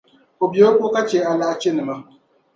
O 0.43 0.45
be 0.51 0.59
o 0.69 0.71
ko 0.77 0.85
ka 0.93 1.01
chɛ 1.09 1.19
alahichinima. 1.31 1.95